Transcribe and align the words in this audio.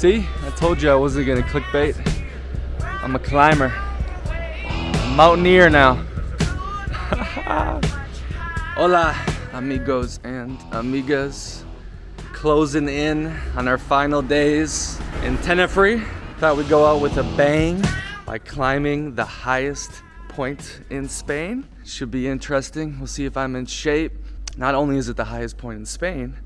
See, 0.00 0.26
I 0.46 0.50
told 0.52 0.80
you 0.80 0.88
I 0.90 0.94
wasn't 0.94 1.26
gonna 1.26 1.42
clickbait. 1.42 1.94
I'm 3.02 3.14
a 3.16 3.18
climber, 3.18 3.66
a 3.66 5.12
mountaineer 5.14 5.68
now. 5.68 5.96
Hola, 8.76 9.14
amigos 9.52 10.18
and 10.24 10.58
amigas. 10.70 11.64
Closing 12.32 12.88
in 12.88 13.26
on 13.54 13.68
our 13.68 13.76
final 13.76 14.22
days 14.22 14.98
in 15.22 15.36
Tenerife. 15.42 16.02
Thought 16.38 16.56
we'd 16.56 16.70
go 16.70 16.86
out 16.86 17.02
with 17.02 17.18
a 17.18 17.24
bang 17.36 17.84
by 18.24 18.38
climbing 18.38 19.16
the 19.16 19.26
highest 19.26 20.02
point 20.28 20.80
in 20.88 21.10
Spain. 21.10 21.68
Should 21.84 22.10
be 22.10 22.26
interesting. 22.26 22.96
We'll 22.98 23.06
see 23.06 23.26
if 23.26 23.36
I'm 23.36 23.54
in 23.54 23.66
shape. 23.66 24.14
Not 24.56 24.74
only 24.74 24.96
is 24.96 25.10
it 25.10 25.18
the 25.18 25.26
highest 25.26 25.58
point 25.58 25.78
in 25.78 25.84
Spain, 25.84 26.38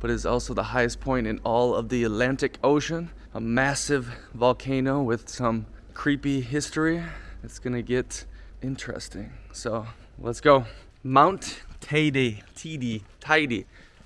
but 0.00 0.10
is 0.10 0.24
also 0.24 0.54
the 0.54 0.64
highest 0.64 1.00
point 1.00 1.26
in 1.26 1.38
all 1.44 1.74
of 1.74 1.88
the 1.88 2.04
Atlantic 2.04 2.58
Ocean. 2.62 3.10
A 3.34 3.40
massive 3.40 4.08
volcano 4.34 5.02
with 5.02 5.28
some 5.28 5.66
creepy 5.94 6.40
history. 6.40 7.02
It's 7.42 7.58
gonna 7.58 7.82
get 7.82 8.24
interesting. 8.62 9.32
So 9.52 9.86
let's 10.18 10.40
go. 10.40 10.64
Mount 11.02 11.62
Teide, 11.80 12.42
Teide, 12.54 13.02
Teide. 13.20 13.64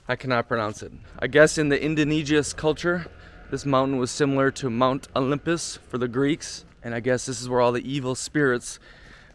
I 0.08 0.16
cannot 0.16 0.48
pronounce 0.48 0.82
it. 0.82 0.92
I 1.18 1.26
guess 1.26 1.58
in 1.58 1.68
the 1.68 1.82
Indigenous 1.82 2.52
culture, 2.52 3.06
this 3.50 3.64
mountain 3.64 3.98
was 3.98 4.10
similar 4.10 4.50
to 4.52 4.70
Mount 4.70 5.08
Olympus 5.14 5.78
for 5.88 5.98
the 5.98 6.08
Greeks, 6.08 6.64
and 6.82 6.94
I 6.94 7.00
guess 7.00 7.26
this 7.26 7.40
is 7.40 7.48
where 7.48 7.60
all 7.60 7.72
the 7.72 7.88
evil 7.88 8.14
spirits 8.14 8.78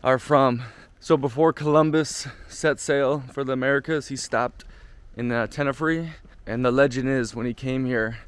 are 0.04 0.20
from. 0.20 0.64
So 1.00 1.18
before 1.18 1.54
Columbus 1.54 2.28
set 2.48 2.80
sail 2.80 3.24
for 3.32 3.44
the 3.44 3.54
Americas, 3.54 4.08
he 4.08 4.16
stopped 4.16 4.66
in 5.16 5.32
uh, 5.32 5.48
Tenerife, 5.48 6.10
and 6.48 6.64
the 6.64 6.72
legend 6.72 7.10
is 7.10 7.36
when 7.36 7.46
he 7.46 7.54
came 7.54 7.86
here, 7.86 8.20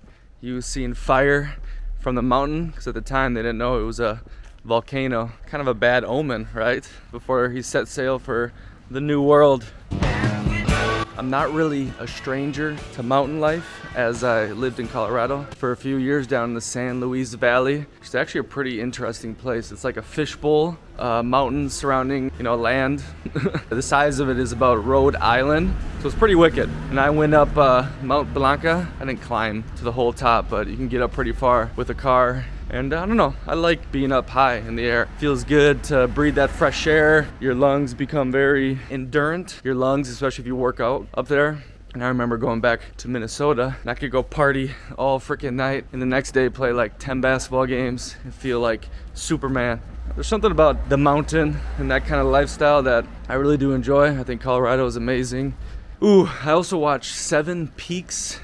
he 0.42 0.52
was 0.52 0.66
seeing 0.66 0.94
fire 0.94 1.56
from 2.00 2.16
the 2.16 2.22
mountain 2.22 2.68
because 2.68 2.86
at 2.86 2.94
the 2.94 3.02
time 3.02 3.34
they 3.34 3.42
didn't 3.42 3.58
know 3.58 3.80
it 3.80 3.84
was 3.84 4.00
a 4.00 4.22
volcano. 4.66 5.32
Kind 5.46 5.62
of 5.62 5.68
a 5.68 5.74
bad 5.74 6.04
omen, 6.04 6.50
right? 6.54 6.88
Before 7.12 7.50
he 7.50 7.62
set 7.62 7.88
sail 7.88 8.20
for 8.20 8.52
the 8.92 9.00
new 9.00 9.22
world. 9.22 9.72
I'm 11.20 11.30
not 11.30 11.52
really 11.52 11.92
a 12.00 12.08
stranger 12.08 12.78
to 12.94 13.04
mountain 13.04 13.42
life 13.42 13.86
as 13.94 14.24
I 14.24 14.46
lived 14.54 14.80
in 14.80 14.88
Colorado 14.88 15.46
for 15.58 15.74
a 15.74 15.76
few 15.76 15.98
years 15.98 16.26
down 16.26 16.48
in 16.48 16.54
the 16.54 16.62
San 16.62 17.02
Luis 17.02 17.34
Valley. 17.34 17.86
It's 18.00 18.16
actually 18.16 18.40
a 18.40 18.46
pretty 18.46 18.80
interesting 18.80 19.36
place. 19.36 19.74
It's 19.74 19.84
like 19.84 19.98
a 19.98 20.02
fishbowl, 20.02 20.78
uh, 20.98 21.22
mountains 21.22 21.74
surrounding, 21.74 22.32
you 22.38 22.46
know, 22.46 22.56
land. 22.56 23.04
the 23.70 23.82
size 23.82 24.22
of 24.22 24.30
it 24.30 24.40
is 24.40 24.54
about 24.54 24.86
Rhode 24.86 25.18
Island, 25.18 25.76
so 26.00 26.08
it's 26.08 26.18
pretty 26.18 26.36
wicked. 26.36 26.70
And 26.90 26.98
I 26.98 27.10
went 27.10 27.34
up 27.34 27.58
uh, 27.58 27.90
Mount 28.02 28.34
Blanca. 28.34 28.90
I 29.02 29.04
didn't 29.04 29.22
climb 29.22 29.66
to 29.76 29.84
the 29.84 29.92
whole 29.92 30.14
top, 30.14 30.50
but 30.50 30.68
you 30.68 30.78
can 30.78 30.88
get 30.88 31.02
up 31.02 31.12
pretty 31.12 31.34
far 31.34 31.70
with 31.76 31.90
a 31.90 31.96
car 31.96 32.46
and 32.70 32.94
I 32.94 33.06
don't 33.06 33.18
know, 33.18 33.34
I 33.48 33.56
like 33.56 33.92
being 33.92 34.12
up 34.12 34.30
high 34.30 34.58
in 34.58 34.76
the 34.76 34.86
air. 34.86 35.08
Feels 35.18 35.44
good 35.44 35.84
to 35.86 36.08
breathe 36.08 36.36
that 36.36 36.50
fresh 36.50 36.86
air. 36.86 37.28
Your 37.40 37.56
lungs 37.56 37.94
become 37.94 38.32
very 38.32 38.80
endurant. 38.90 39.60
Your 39.64 39.76
lungs, 39.76 40.10
especially 40.10 40.44
if 40.44 40.48
you 40.48 40.56
work 40.56 40.80
out 40.80 41.08
up 41.14 41.28
there. 41.28 41.64
And 41.94 42.04
I 42.04 42.08
remember 42.10 42.38
going 42.38 42.62
back 42.62 42.82
to 42.98 43.08
Minnesota 43.08 43.76
and 43.82 43.90
I 43.90 43.96
could 43.96 44.12
go 44.12 44.22
party 44.22 44.72
all 44.96 45.20
freaking 45.20 45.54
night 45.54 45.86
and 45.92 46.00
the 46.00 46.06
next 46.06 46.32
day 46.32 46.48
play 46.48 46.72
like 46.72 47.00
10 47.00 47.20
basketball 47.20 47.66
games 47.66 48.16
and 48.24 48.34
feel 48.34 48.60
like 48.60 48.88
Superman. 49.16 49.82
There's 50.14 50.28
something 50.28 50.52
about 50.52 50.90
the 50.90 50.98
mountain 50.98 51.58
and 51.80 51.90
that 51.90 52.06
kind 52.06 52.22
of 52.22 52.28
lifestyle 52.28 52.84
that 52.84 53.06
I 53.28 53.34
really 53.36 53.58
do 53.58 53.74
enjoy. 53.74 54.20
I 54.20 54.24
think 54.24 54.42
Colorado 54.42 54.86
is 54.86 54.96
amazing. 54.96 55.56
Ooh, 56.04 56.30
I 56.44 56.52
also 56.52 56.78
watched 56.78 57.16
Seven 57.16 57.70
Peaks 57.70 58.40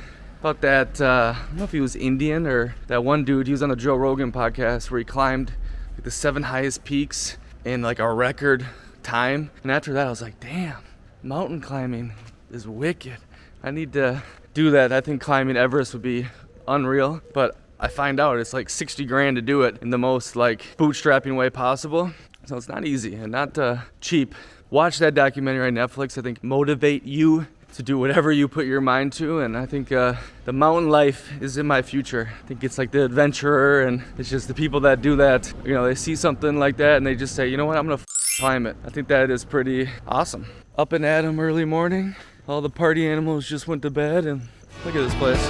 about 0.45 0.61
that. 0.61 1.01
Uh, 1.01 1.33
I 1.35 1.47
don't 1.47 1.57
know 1.57 1.63
if 1.63 1.71
he 1.71 1.81
was 1.81 1.95
Indian 1.95 2.45
or 2.45 2.75
that 2.85 3.03
one 3.03 3.25
dude. 3.25 3.47
He 3.47 3.51
was 3.51 3.63
on 3.63 3.69
the 3.69 3.75
Joe 3.75 3.95
Rogan 3.95 4.31
podcast 4.31 4.91
where 4.91 4.99
he 4.99 5.03
climbed 5.03 5.51
like, 5.95 6.03
the 6.03 6.11
seven 6.11 6.43
highest 6.43 6.83
peaks 6.83 7.39
in 7.63 7.81
like 7.81 7.97
a 7.97 8.13
record 8.13 8.63
time. 9.01 9.49
And 9.63 9.71
after 9.71 9.91
that, 9.93 10.05
I 10.05 10.09
was 10.11 10.21
like, 10.21 10.39
damn, 10.39 10.83
mountain 11.23 11.61
climbing 11.61 12.13
is 12.51 12.67
wicked. 12.67 13.17
I 13.63 13.71
need 13.71 13.93
to 13.93 14.21
do 14.53 14.69
that. 14.69 14.93
I 14.93 15.01
think 15.01 15.19
climbing 15.19 15.57
Everest 15.57 15.93
would 15.93 16.03
be 16.03 16.27
unreal, 16.67 17.21
but 17.33 17.57
I 17.79 17.87
find 17.87 18.19
out 18.19 18.37
it's 18.37 18.53
like 18.53 18.69
60 18.69 19.03
grand 19.05 19.37
to 19.37 19.41
do 19.41 19.63
it 19.63 19.81
in 19.81 19.89
the 19.89 19.97
most 19.97 20.35
like 20.35 20.77
bootstrapping 20.77 21.35
way 21.35 21.49
possible. 21.49 22.11
So 22.45 22.55
it's 22.55 22.69
not 22.69 22.85
easy 22.85 23.15
and 23.15 23.31
not 23.31 23.57
uh, 23.57 23.77
cheap. 23.99 24.35
Watch 24.69 24.99
that 24.99 25.15
documentary 25.15 25.69
on 25.69 25.73
Netflix. 25.73 26.19
I 26.19 26.21
think 26.21 26.43
motivate 26.43 27.03
you 27.03 27.47
to 27.75 27.83
do 27.83 27.97
whatever 27.97 28.31
you 28.31 28.47
put 28.47 28.65
your 28.65 28.79
mind 28.79 29.11
to. 29.13 29.39
And 29.39 29.57
I 29.57 29.65
think 29.65 29.91
uh, 29.91 30.15
the 30.45 30.53
mountain 30.53 30.89
life 30.89 31.29
is 31.41 31.57
in 31.57 31.67
my 31.67 31.81
future. 31.81 32.31
I 32.43 32.47
think 32.47 32.63
it's 32.63 32.77
like 32.77 32.91
the 32.91 33.03
adventurer, 33.03 33.83
and 33.83 34.01
it's 34.17 34.29
just 34.29 34.47
the 34.47 34.53
people 34.53 34.79
that 34.81 35.01
do 35.01 35.17
that. 35.17 35.53
You 35.65 35.73
know, 35.73 35.85
they 35.85 35.95
see 35.95 36.15
something 36.15 36.57
like 36.57 36.77
that 36.77 36.97
and 36.97 37.05
they 37.05 37.15
just 37.15 37.35
say, 37.35 37.47
you 37.47 37.57
know 37.57 37.65
what, 37.65 37.77
I'm 37.77 37.85
gonna 37.85 37.95
f- 37.95 38.05
climb 38.39 38.65
it. 38.65 38.77
I 38.85 38.89
think 38.89 39.09
that 39.09 39.29
is 39.29 39.43
pretty 39.43 39.89
awesome. 40.07 40.45
Up 40.77 40.93
at 40.93 41.03
'em 41.03 41.39
early 41.39 41.65
morning. 41.65 42.15
All 42.47 42.61
the 42.61 42.69
party 42.69 43.07
animals 43.07 43.47
just 43.47 43.67
went 43.67 43.81
to 43.81 43.89
bed, 43.89 44.25
and 44.25 44.41
look 44.85 44.95
at 44.95 45.03
this 45.03 45.15
place. 45.15 45.43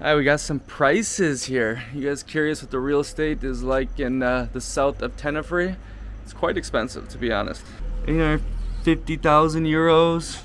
All 0.00 0.10
right, 0.10 0.16
we 0.16 0.24
got 0.24 0.40
some 0.40 0.60
prices 0.60 1.44
here. 1.44 1.82
You 1.94 2.08
guys 2.08 2.22
curious 2.22 2.62
what 2.62 2.70
the 2.70 2.80
real 2.80 3.00
estate 3.00 3.44
is 3.44 3.62
like 3.62 4.00
in 4.00 4.22
uh, 4.22 4.48
the 4.52 4.60
south 4.60 5.02
of 5.02 5.16
Tenerife? 5.16 5.76
It's 6.22 6.32
quite 6.32 6.56
expensive, 6.56 7.08
to 7.10 7.18
be 7.18 7.30
honest. 7.30 7.64
You 8.06 8.18
know, 8.18 8.38
50,000 8.82 9.64
euros, 9.64 10.38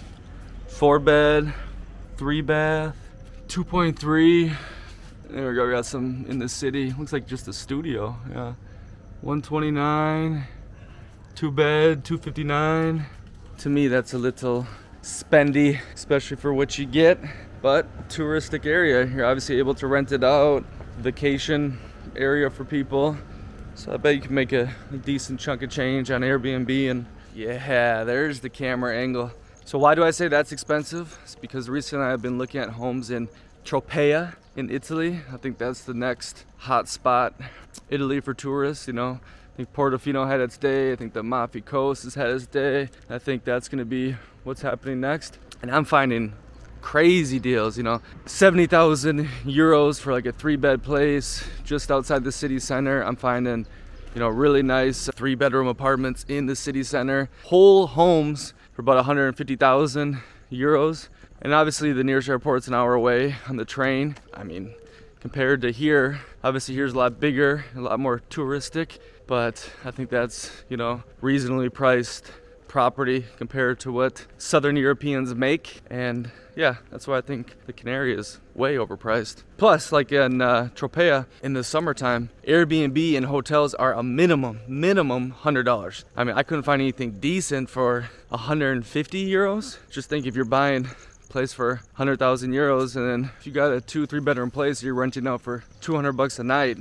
four 0.68 0.98
bed, 0.98 1.54
three 2.16 2.40
bath, 2.40 2.96
2.3. 3.50 4.56
There 5.30 5.50
we 5.50 5.56
go, 5.56 5.66
we 5.66 5.74
got 5.74 5.86
some 5.86 6.26
in 6.30 6.40
the 6.40 6.48
city. 6.48 6.94
Looks 6.98 7.12
like 7.12 7.28
just 7.28 7.50
a 7.50 7.54
studio, 7.54 8.16
yeah. 8.30 8.54
129, 9.22 10.46
two 11.36 11.52
bed, 11.52 12.06
259. 12.06 13.06
To 13.58 13.70
me, 13.70 13.88
that's 13.90 14.14
a 14.14 14.18
little 14.18 14.66
spendy, 15.02 15.82
especially 15.94 16.38
for 16.38 16.54
what 16.54 16.78
you 16.78 16.86
get. 16.86 17.20
But 17.62 18.08
touristic 18.08 18.66
area, 18.66 19.06
you're 19.06 19.26
obviously 19.26 19.58
able 19.58 19.76
to 19.76 19.88
rent 19.88 20.14
it 20.14 20.24
out, 20.24 20.64
vacation 20.98 21.78
area 22.16 22.50
for 22.50 22.64
people. 22.64 23.18
So 23.76 23.92
I 23.92 23.98
bet 23.98 24.16
you 24.16 24.22
can 24.22 24.34
make 24.34 24.54
a, 24.54 24.74
a 24.94 24.98
decent 24.98 25.42
chunk 25.42 25.62
of 25.62 25.70
change 25.70 26.10
on 26.10 26.22
Airbnb 26.22 26.90
and 26.90 27.06
yeah, 27.36 28.04
there's 28.04 28.40
the 28.40 28.50
camera 28.50 28.98
angle. 28.98 29.32
So 29.66 29.78
why 29.78 29.96
do 29.96 30.04
I 30.04 30.12
say 30.12 30.28
that's 30.28 30.52
expensive? 30.52 31.18
It's 31.24 31.36
because 31.36 31.70
recently 31.70 32.06
I've 32.06 32.22
been 32.22 32.38
looking 32.38 32.60
at 32.62 32.70
homes 32.70 33.12
in 33.12 33.30
Tropea 33.64 34.36
in 34.56 34.72
Italy. 34.72 35.20
I 35.32 35.38
think 35.38 35.58
that's 35.58 35.84
the 35.84 35.94
next 35.94 36.46
hot 36.58 36.88
spot. 36.88 37.34
Italy 37.90 38.20
for 38.20 38.34
tourists, 38.34 38.88
you 38.88 38.94
know. 38.94 39.20
I 39.54 39.58
think 39.58 39.74
Portofino 39.74 40.28
had 40.28 40.40
its 40.40 40.58
day. 40.58 40.92
I 40.92 40.96
think 40.96 41.14
the 41.14 41.20
Amalfi 41.20 41.62
Coast 41.62 42.04
has 42.04 42.16
had 42.16 42.30
its 42.30 42.48
day. 42.48 42.90
I 43.10 43.20
think 43.20 43.44
that's 43.44 43.68
going 43.68 43.80
to 43.80 43.86
be 43.86 44.16
what's 44.44 44.62
happening 44.62 45.00
next. 45.02 45.38
And 45.62 45.70
I'm 45.70 45.86
finding 45.86 46.34
crazy 46.82 47.40
deals, 47.40 47.78
you 47.78 47.84
know. 47.84 48.02
70,000 48.26 49.28
euros 49.46 50.00
for 50.00 50.14
like 50.14 50.26
a 50.26 50.32
three 50.32 50.56
bed 50.56 50.82
place 50.82 51.44
just 51.64 51.92
outside 51.92 52.24
the 52.24 52.32
city 52.32 52.60
center. 52.60 53.04
I'm 53.04 53.18
finding 53.18 53.68
you 54.14 54.20
know, 54.20 54.30
really 54.30 54.64
nice 54.64 55.10
three 55.16 55.36
bedroom 55.36 55.68
apartments 55.68 56.26
in 56.28 56.46
the 56.46 56.56
city 56.56 56.84
center, 56.84 57.30
whole 57.46 57.88
homes 57.88 58.54
for 58.74 58.82
about 58.82 58.96
150,000 58.96 60.22
euros. 60.52 61.10
And 61.42 61.54
obviously, 61.54 61.94
the 61.94 62.04
nearest 62.04 62.28
airport's 62.28 62.68
an 62.68 62.74
hour 62.74 62.94
away 62.94 63.36
on 63.48 63.56
the 63.56 63.66
train. 63.66 64.16
I 64.34 64.44
mean, 64.44 64.74
compared 65.20 65.62
to 65.62 65.72
here, 65.72 66.20
obviously, 66.44 66.76
here's 66.76 66.94
a 66.94 66.98
lot 66.98 67.20
bigger, 67.20 67.66
a 67.76 67.82
lot 67.82 68.00
more 68.00 68.22
touristic, 68.30 69.00
but 69.28 69.72
I 69.86 69.92
think 69.92 70.10
that's, 70.10 70.52
you 70.70 70.78
know, 70.78 71.04
reasonably 71.22 71.70
priced 71.70 72.32
property 72.68 73.26
compared 73.38 73.80
to 73.82 73.92
what 73.92 74.26
Southern 74.38 74.76
Europeans 74.76 75.34
make. 75.36 75.82
And 75.90 76.32
yeah, 76.60 76.76
that's 76.92 77.08
why 77.08 77.18
I 77.18 77.22
think 77.22 77.56
the 77.68 77.72
Canary 77.72 78.14
is 78.14 78.42
way 78.54 78.76
overpriced. 78.76 79.44
Plus, 79.56 79.94
like 79.94 80.12
in 80.12 80.42
uh, 80.42 80.68
Tropea 80.76 81.26
in 81.42 81.54
the 81.54 81.64
summertime, 81.64 82.32
Airbnb 82.46 83.16
and 83.16 83.28
hotels 83.28 83.74
are 83.76 83.94
a 83.94 84.04
minimum, 84.04 84.60
minimum 84.68 85.36
$100. 85.44 86.04
I 86.18 86.24
mean, 86.26 86.36
I 86.36 86.44
couldn't 86.44 86.66
find 86.66 86.82
anything 86.82 87.12
decent 87.12 87.70
for 87.70 88.10
150 88.28 89.32
euros. 89.32 89.78
Just 89.90 90.10
think 90.10 90.26
if 90.26 90.36
you're 90.36 90.44
buying 90.44 90.86
a 90.86 91.32
place 91.32 91.54
for 91.54 91.76
100,000 91.96 92.52
euros 92.52 92.98
and 92.98 93.08
then 93.10 93.32
if 93.40 93.48
you 93.48 93.54
got 93.54 93.72
a 93.72 93.80
two, 93.80 94.06
three 94.06 94.20
bedroom 94.20 94.52
place, 94.52 94.84
you're 94.84 94.94
renting 94.94 95.28
out 95.28 95.40
for 95.40 95.64
200 95.80 96.12
bucks 96.12 96.40
a 96.40 96.44
night. 96.44 96.78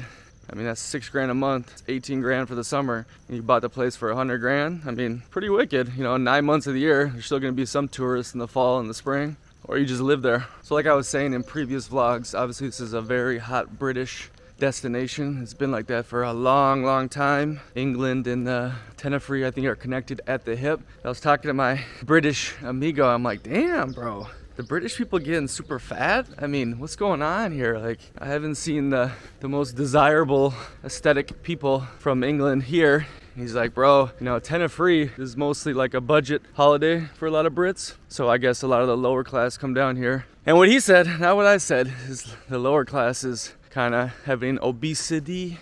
I 0.51 0.57
mean, 0.57 0.65
that's 0.65 0.81
six 0.81 1.09
grand 1.09 1.31
a 1.31 1.35
month, 1.35 1.71
it's 1.71 1.85
18 1.87 2.21
grand 2.21 2.49
for 2.49 2.57
the 2.57 2.65
summer, 2.65 3.07
and 3.29 3.37
you 3.37 3.43
bought 3.45 3.63
the 3.63 3.69
place 3.69 3.95
for 3.95 4.09
100 4.09 4.39
grand. 4.39 4.83
I 4.87 4.91
mean, 4.91 5.23
pretty 5.31 5.51
wicked. 5.51 5.93
You 5.95 6.03
know, 6.03 6.17
nine 6.17 6.47
months 6.47 6.67
of 6.67 6.75
the 6.75 6.81
year, 6.81 7.11
there's 7.13 7.27
still 7.27 7.39
gonna 7.39 7.53
be 7.53 7.67
some 7.67 7.87
tourists 7.87 8.33
in 8.33 8.41
the 8.41 8.49
fall 8.49 8.81
and 8.81 8.89
the 8.89 8.95
spring, 8.95 9.37
or 9.69 9.79
you 9.79 9.85
just 9.85 10.01
live 10.01 10.23
there. 10.23 10.47
So, 10.63 10.75
like 10.75 10.87
I 10.87 10.95
was 10.95 11.07
saying 11.07 11.35
in 11.35 11.45
previous 11.45 11.89
vlogs, 11.89 12.37
obviously, 12.37 12.69
this 12.69 12.81
is 12.81 12.95
a 12.95 13.03
very 13.03 13.39
hot 13.39 13.79
British 13.79 14.31
destination. 14.59 15.41
It's 15.43 15.55
been 15.55 15.71
like 15.71 15.87
that 15.87 16.07
for 16.07 16.25
a 16.25 16.33
long, 16.33 16.83
long 16.83 17.09
time. 17.09 17.61
England 17.75 18.27
and 18.27 18.49
uh, 18.49 18.73
Tenerife, 18.97 19.47
I 19.47 19.51
think, 19.51 19.67
are 19.67 19.77
connected 19.77 20.21
at 20.27 20.45
the 20.45 20.57
hip. 20.57 20.81
I 21.05 21.09
was 21.09 21.21
talking 21.21 21.49
to 21.49 21.55
my 21.55 21.85
British 22.03 22.55
amigo. 22.63 23.07
I'm 23.07 23.23
like, 23.23 23.45
damn, 23.45 23.93
bro, 23.93 24.27
the 24.57 24.65
British 24.65 24.97
people 24.97 25.21
getting 25.21 25.47
super 25.47 25.79
fat? 25.79 26.27
I 26.39 26.49
mean, 26.49 26.81
what's 26.81 26.97
going 26.97 27.23
on 27.23 27.53
here? 27.53 27.79
Like, 27.79 28.01
I 28.19 28.27
haven't 28.27 28.57
seen 28.57 28.91
the, 28.91 29.13
the 29.39 29.49
most 29.49 29.77
desirable 29.77 30.55
aesthetic 30.83 31.43
people 31.45 31.81
from 31.99 32.25
England 32.25 32.65
here. 32.65 33.07
He's 33.39 33.55
like, 33.55 33.73
bro, 33.73 34.11
you 34.19 34.25
know, 34.25 34.41
Tenerife 34.41 35.17
is 35.17 35.37
mostly 35.37 35.73
like 35.73 35.95
a 35.95 36.01
budget 36.01 36.43
holiday 36.55 37.03
for 37.15 37.27
a 37.27 37.31
lot 37.31 37.47
of 37.47 37.53
Brits. 37.53 37.95
So 38.09 38.29
I 38.29 38.37
guess 38.37 38.65
a 38.65 38.67
lot 38.67 38.81
of 38.81 38.89
the 38.89 38.97
lower 38.97 39.23
class 39.23 39.57
come 39.57 39.73
down 39.73 39.95
here. 39.95 40.27
And 40.45 40.57
what 40.57 40.69
he 40.69 40.81
said, 40.81 41.21
not 41.21 41.37
what 41.37 41.47
I 41.47 41.59
said, 41.59 41.93
is 42.09 42.35
the 42.49 42.59
lower 42.59 42.85
class 42.85 43.23
is 43.23 43.55
kind 43.71 43.95
of 43.95 44.11
having 44.25 44.59
obesity. 44.61 45.61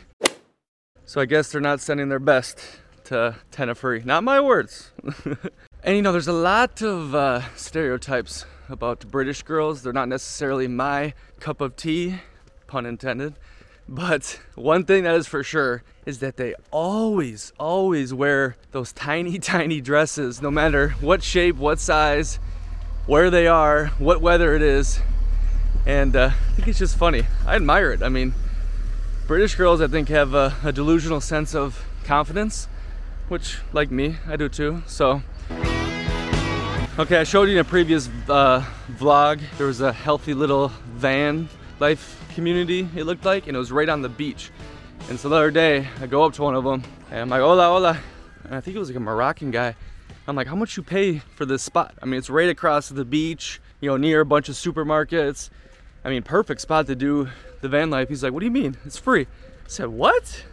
So 1.05 1.21
I 1.21 1.27
guess 1.27 1.53
they're 1.53 1.61
not 1.61 1.83
sending 1.83 2.09
their 2.09 2.19
best 2.19 2.61
to 3.05 3.37
Tenerife. 3.51 4.07
Not 4.07 4.25
my 4.25 4.41
words. 4.41 4.93
and 5.85 5.97
you 5.97 6.01
know, 6.01 6.13
there's 6.13 6.29
a 6.29 6.33
lot 6.33 6.81
of 6.81 7.15
uh, 7.15 7.43
stereotypes 7.57 8.47
about 8.71 9.07
British 9.11 9.43
girls. 9.43 9.83
They're 9.83 9.93
not 9.93 10.09
necessarily 10.09 10.67
my 10.67 11.13
cup 11.41 11.61
of 11.61 11.77
tea, 11.77 12.21
pun 12.67 12.87
intended. 12.87 13.35
But 13.89 14.41
one 14.55 14.85
thing 14.85 15.05
that 15.05 15.15
is 15.15 15.27
for 15.27 15.43
sure 15.45 15.83
is 16.05 16.19
that 16.19 16.37
they 16.37 16.55
always, 16.71 17.53
always 17.59 18.13
wear 18.13 18.57
those 18.73 18.93
tiny, 18.93 19.39
tiny 19.55 19.81
dresses, 19.81 20.43
no 20.43 20.51
matter 20.51 20.91
what 21.01 21.23
shape, 21.23 21.57
what 21.57 21.79
size, 21.79 22.39
where 23.07 23.31
they 23.31 23.47
are, 23.47 23.87
what 23.99 24.21
weather 24.21 24.55
it 24.55 24.63
is. 24.63 25.01
And 25.87 26.17
uh, 26.17 26.31
I 26.33 26.53
think 26.55 26.69
it's 26.69 26.79
just 26.79 26.97
funny. 26.97 27.23
I 27.47 27.55
admire 27.55 27.93
it. 27.93 28.03
I 28.03 28.09
mean, 28.09 28.35
British 29.29 29.55
girls, 29.55 29.81
I 29.81 29.87
think, 29.87 30.09
have 30.09 30.35
a, 30.35 30.55
a 30.65 30.73
delusional 30.73 31.21
sense 31.21 31.55
of 31.55 31.85
confidence, 32.05 32.67
which, 33.29 33.59
like 33.73 33.91
me, 33.91 34.17
I 34.27 34.37
do 34.37 34.49
too. 34.49 34.83
So, 34.87 35.23
Okay, 36.99 37.19
I 37.19 37.25
showed 37.25 37.51
you 37.51 37.57
in 37.57 37.59
a 37.59 37.65
previous 37.65 38.09
uh, 38.27 38.65
vlog, 38.93 39.43
there 39.59 39.67
was 39.67 39.83
a 39.83 39.93
healthy 39.93 40.33
little 40.33 40.69
van 40.95 41.47
life 41.79 42.23
community, 42.35 42.89
it 42.97 43.05
looked 43.05 43.25
like, 43.25 43.47
and 43.47 43.57
it 43.57 43.59
was 43.59 43.73
right 43.73 43.89
on 43.89 44.03
the 44.03 44.09
beach. 44.09 44.51
And 45.09 45.19
so 45.19 45.29
the 45.29 45.37
other 45.37 45.51
day, 45.51 45.89
I 46.01 46.07
go 46.07 46.25
up 46.25 46.33
to 46.35 46.43
one 46.43 46.55
of 46.55 46.65
them, 46.65 46.83
and 47.11 47.21
I'm 47.21 47.29
like, 47.29 47.41
hola, 47.41 47.67
hola. 47.67 47.99
And 48.45 48.55
I 48.55 48.61
think 48.61 48.77
it 48.77 48.79
was 48.79 48.89
like 48.89 48.97
a 48.97 49.01
Moroccan 49.01 49.51
guy. 49.51 49.75
I'm 50.27 50.35
like, 50.35 50.47
how 50.47 50.57
much 50.57 50.77
you 50.77 50.83
pay 50.83 51.19
for 51.19 51.47
this 51.47 51.63
spot? 51.63 51.95
I 52.03 52.07
mean, 52.07 52.19
it's 52.19 52.31
right 52.31 52.49
across 52.49 52.89
the 52.89 53.05
beach, 53.05 53.61
you 53.81 53.91
know, 53.91 53.97
near 53.97 54.21
a 54.21 54.27
bunch 54.27 54.49
of 54.49 54.57
supermarkets. 54.57 55.51
I 56.05 56.11
mean, 56.11 56.23
perfect 56.23 56.61
spot 56.61 56.87
to 56.89 56.97
do 56.97 57.29
the 57.61 57.69
van 57.69 57.91
life. 57.91 58.09
He's 58.09 58.23
like, 58.23 58.33
what 58.33 58.41
do 58.41 58.47
you 58.47 58.53
mean? 58.53 58.77
It's 58.85 58.99
free. 58.99 59.23
I 59.23 59.69
said, 59.69 59.89
what? 59.89 60.45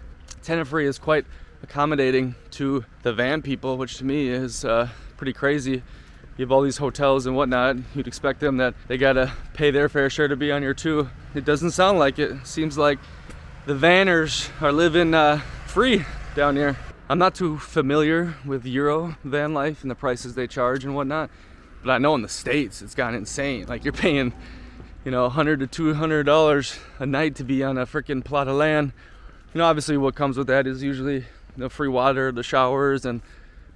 Tenerife 0.44 0.88
is 0.88 1.00
quite 1.00 1.26
accommodating 1.64 2.36
to 2.52 2.86
the 3.02 3.14
van 3.14 3.42
people, 3.42 3.78
which 3.78 3.98
to 3.98 4.06
me 4.06 4.28
is 4.28 4.66
uh, 4.66 4.90
pretty 5.18 5.34
crazy 5.34 5.82
you 6.38 6.44
have 6.44 6.52
all 6.52 6.62
these 6.62 6.78
hotels 6.78 7.26
and 7.26 7.36
whatnot. 7.36 7.78
You'd 7.94 8.08
expect 8.08 8.40
them 8.40 8.58
that 8.58 8.74
they 8.88 8.98
gotta 8.98 9.34
pay 9.54 9.72
their 9.72 9.90
fair 9.90 10.10
share 10.10 10.28
to 10.28 10.36
be 10.36 10.52
on 10.52 10.64
your 10.64 10.74
too. 10.74 11.10
It 11.36 11.46
doesn't 11.46 11.72
sound 11.72 12.00
like 12.00 12.20
it. 12.20 12.46
Seems 12.46 12.78
like 12.78 13.00
the 13.66 13.74
vanners 13.74 14.50
are 14.62 14.72
living 14.72 15.14
uh, 15.14 15.42
free 15.68 16.06
down 16.36 16.56
here. 16.56 16.78
I'm 17.10 17.20
not 17.20 17.36
too 17.36 17.58
familiar 17.58 18.36
with 18.46 18.66
Euro 18.66 19.16
van 19.24 19.54
life 19.54 19.82
and 19.84 19.92
the 19.92 19.96
prices 19.96 20.36
they 20.36 20.48
charge 20.48 20.84
and 20.86 20.96
whatnot, 20.96 21.30
but 21.84 21.92
I 21.92 21.98
know 21.98 22.16
in 22.16 22.22
the 22.22 22.30
states 22.30 22.82
it's 22.82 22.96
gone 22.96 23.14
insane. 23.14 23.66
Like 23.68 23.84
you're 23.84 23.94
paying, 23.94 24.34
you 25.06 25.12
know, 25.12 25.24
100 25.24 25.60
to 25.60 25.68
200 25.68 26.24
dollars 26.24 26.80
a 27.00 27.06
night 27.06 27.36
to 27.36 27.44
be 27.44 27.64
on 27.64 27.78
a 27.78 27.86
freaking 27.86 28.24
plot 28.24 28.48
of 28.48 28.56
land. 28.56 28.94
You 29.54 29.60
know, 29.60 29.66
obviously 29.66 29.98
what 29.98 30.16
comes 30.16 30.38
with 30.38 30.48
that 30.48 30.66
is 30.66 30.82
usually 30.82 31.26
know, 31.58 31.70
free 31.70 31.88
water, 31.88 32.32
the 32.32 32.44
showers, 32.44 33.06
and 33.06 33.22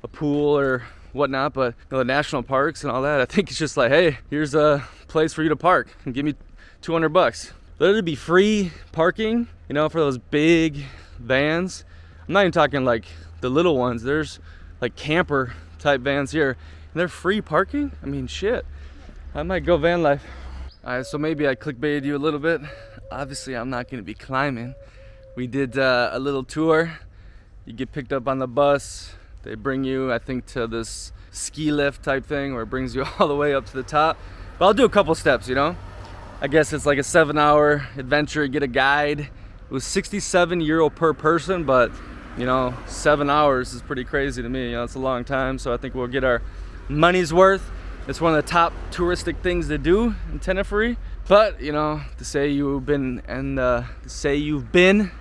a 0.04 0.08
pool 0.08 0.58
or 0.58 0.84
whatnot, 1.14 1.54
but 1.54 1.76
you 1.76 1.86
know, 1.92 1.98
the 2.00 2.06
national 2.06 2.44
parks 2.44 2.84
and 2.84 2.92
all 2.92 3.02
that, 3.02 3.22
I 3.22 3.26
think 3.26 3.50
it's 3.50 3.60
just 3.60 3.78
like, 3.78 3.92
hey, 3.92 4.20
here's 4.30 4.56
a 4.56 4.88
place 5.08 5.34
for 5.34 5.44
you 5.44 5.50
to 5.50 5.56
park 5.56 5.90
and 6.06 6.14
give 6.14 6.26
me 6.26 6.36
200 6.82 7.10
bucks. 7.10 7.54
Let 7.80 7.96
it 7.96 8.06
be 8.06 8.16
free 8.16 8.72
parking, 8.92 9.48
you 9.70 9.74
know, 9.74 9.88
for 9.90 10.00
those 10.00 10.18
big 10.18 10.84
vans. 11.20 11.84
I'm 12.28 12.34
not 12.34 12.42
even 12.42 12.52
talking 12.52 12.84
like 12.86 13.06
the 13.42 13.50
little 13.50 13.78
ones. 13.78 14.04
There's 14.04 14.40
like 14.82 14.96
camper 14.96 15.54
type 15.80 16.02
vans 16.02 16.32
here, 16.32 16.52
and 16.52 17.00
they're 17.00 17.08
free 17.08 17.42
parking. 17.42 17.92
I 18.02 18.06
mean, 18.06 18.28
shit. 18.28 18.66
I 19.36 19.44
might 19.44 19.66
go 19.66 19.78
van 19.78 20.02
life. 20.02 20.24
All 20.84 20.96
right, 20.96 21.06
so 21.06 21.18
maybe 21.18 21.48
I 21.48 21.56
clickbaited 21.56 22.04
you 22.04 22.16
a 22.16 22.18
little 22.18 22.40
bit. 22.40 22.62
Obviously, 23.12 23.56
I'm 23.56 23.70
not 23.70 23.90
gonna 23.90 24.04
be 24.04 24.14
climbing. 24.14 24.74
We 25.36 25.46
did 25.46 25.78
uh, 25.78 26.10
a 26.14 26.20
little 26.20 26.44
tour. 26.44 26.98
You 27.66 27.74
get 27.74 27.92
picked 27.92 28.14
up 28.14 28.28
on 28.28 28.40
the 28.40 28.48
bus, 28.48 29.14
they 29.48 29.56
bring 29.56 29.86
you, 29.86 30.12
I 30.12 30.20
think, 30.20 30.46
to 30.48 30.68
this 30.68 31.14
ski 31.32 31.72
lift 31.72 32.04
type 32.04 32.26
thing 32.26 32.54
where 32.54 32.64
it 32.64 32.70
brings 32.70 32.94
you 32.94 33.06
all 33.20 33.28
the 33.30 33.36
way 33.36 33.54
up 33.54 33.66
to 33.68 33.74
the 33.74 33.84
top. 33.84 34.18
But 34.60 34.66
I'll 34.66 34.74
do 34.74 34.84
a 34.84 34.90
couple 34.90 35.16
steps, 35.16 35.48
you 35.48 35.56
know? 35.56 35.78
I 36.42 36.48
guess 36.48 36.74
it's 36.74 36.86
like 36.86 36.98
a 36.98 37.04
seven 37.04 37.38
hour 37.38 37.88
adventure, 37.98 38.46
get 38.48 38.62
a 38.62 38.68
guide. 38.68 39.22
It 39.22 39.30
was 39.70 39.86
67 39.86 40.62
euro 40.62 40.90
per 40.90 41.14
person, 41.14 41.64
but 41.64 41.92
you 42.38 42.46
know, 42.46 42.76
seven 42.88 43.30
hours 43.30 43.74
is 43.74 43.82
pretty 43.82 44.04
crazy 44.04 44.44
to 44.44 44.50
me. 44.50 44.66
You 44.66 44.72
know, 44.74 44.84
it's 44.84 44.96
a 44.96 45.00
long 45.00 45.24
time, 45.24 45.58
so 45.58 45.74
I 45.74 45.78
think 45.78 45.96
we'll 45.96 46.08
get 46.08 46.24
our 46.24 46.42
money's 46.90 47.34
worth. 47.34 47.72
It's 48.08 48.22
one 48.22 48.36
of 48.36 48.46
the 48.46 48.50
top 48.50 48.74
touristic 48.92 49.40
things 49.40 49.70
to 49.70 49.78
do 49.78 50.14
in 50.32 50.40
Tenerife. 50.40 50.98
But 51.28 51.62
you 51.62 51.72
know, 51.72 52.02
to 52.18 52.26
say 52.26 52.50
you've 52.50 52.86
been 52.86 53.22
and 53.28 53.58
uh, 53.58 53.84
to 54.04 54.10
say 54.10 54.36
you've 54.36 54.72
been 54.72 55.12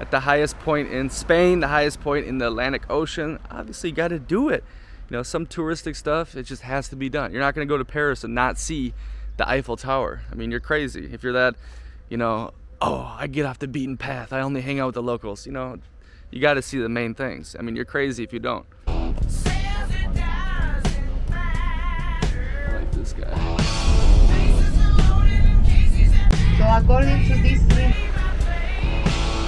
at 0.00 0.10
the 0.10 0.20
highest 0.20 0.58
point 0.60 0.90
in 0.90 1.10
Spain, 1.10 1.60
the 1.60 1.68
highest 1.68 2.00
point 2.00 2.26
in 2.26 2.38
the 2.38 2.46
Atlantic 2.46 2.88
Ocean. 2.90 3.38
Obviously, 3.50 3.90
you 3.90 3.96
got 3.96 4.08
to 4.08 4.18
do 4.18 4.48
it. 4.48 4.64
You 5.10 5.16
know, 5.18 5.22
some 5.22 5.46
touristic 5.46 5.94
stuff, 5.94 6.34
it 6.34 6.44
just 6.44 6.62
has 6.62 6.88
to 6.88 6.96
be 6.96 7.10
done. 7.10 7.32
You're 7.32 7.42
not 7.42 7.54
going 7.54 7.68
to 7.68 7.70
go 7.72 7.76
to 7.76 7.84
Paris 7.84 8.24
and 8.24 8.34
not 8.34 8.58
see 8.58 8.94
the 9.36 9.48
Eiffel 9.48 9.76
Tower. 9.76 10.22
I 10.32 10.34
mean, 10.34 10.50
you're 10.50 10.60
crazy. 10.60 11.10
If 11.12 11.22
you're 11.22 11.34
that, 11.34 11.56
you 12.08 12.16
know, 12.16 12.52
oh, 12.80 13.14
I 13.18 13.26
get 13.26 13.44
off 13.44 13.58
the 13.58 13.68
beaten 13.68 13.98
path. 13.98 14.32
I 14.32 14.40
only 14.40 14.62
hang 14.62 14.80
out 14.80 14.86
with 14.86 14.94
the 14.94 15.02
locals. 15.02 15.44
You 15.46 15.52
know, 15.52 15.78
you 16.30 16.40
got 16.40 16.54
to 16.54 16.62
see 16.62 16.78
the 16.78 16.88
main 16.88 17.14
things. 17.14 17.54
I 17.58 17.62
mean, 17.62 17.76
you're 17.76 17.84
crazy 17.84 18.22
if 18.22 18.32
you 18.32 18.38
don't. 18.38 18.64
Like 18.86 19.20
this 22.92 23.12
guy. 23.12 23.56
So 26.56 26.64
according 26.66 27.26
to 27.26 27.34
this 27.42 28.09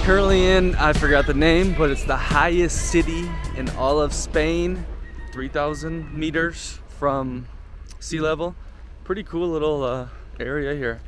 currently 0.02 0.48
in, 0.48 0.74
I 0.74 0.92
forgot 0.92 1.26
the 1.26 1.34
name, 1.34 1.76
but 1.78 1.88
it's 1.88 2.02
the 2.02 2.16
highest 2.16 2.90
city 2.90 3.30
in 3.56 3.68
all 3.70 4.00
of 4.00 4.12
Spain, 4.12 4.84
3,000 5.32 6.12
meters 6.12 6.80
from 6.88 7.46
sea 8.00 8.18
level. 8.18 8.56
Pretty 9.04 9.22
cool 9.22 9.48
little 9.48 9.84
uh, 9.84 10.08
area 10.40 10.74
here. 10.74 11.00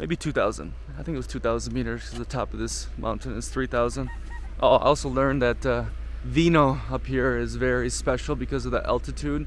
Maybe 0.00 0.16
2,000. 0.16 0.72
I 0.98 1.02
think 1.04 1.14
it 1.14 1.18
was 1.18 1.28
2,000 1.28 1.72
meters. 1.72 2.06
Because 2.06 2.18
the 2.18 2.24
top 2.24 2.52
of 2.52 2.58
this 2.58 2.88
mountain 2.98 3.36
is 3.36 3.48
3,000. 3.48 4.08
I 4.08 4.66
also 4.66 5.08
learned 5.08 5.40
that 5.42 5.64
uh, 5.64 5.84
vino 6.24 6.80
up 6.90 7.06
here 7.06 7.38
is 7.38 7.54
very 7.54 7.90
special 7.90 8.34
because 8.34 8.66
of 8.66 8.72
the 8.72 8.84
altitude 8.84 9.46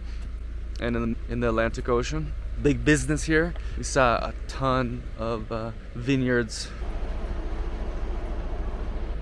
and 0.79 0.95
in 0.95 1.11
the, 1.13 1.33
in 1.33 1.39
the 1.41 1.49
Atlantic 1.49 1.89
Ocean. 1.89 2.33
Big 2.61 2.85
business 2.85 3.23
here. 3.23 3.53
We 3.77 3.83
saw 3.83 4.15
a 4.17 4.33
ton 4.47 5.03
of 5.17 5.51
uh, 5.51 5.71
vineyards 5.95 6.69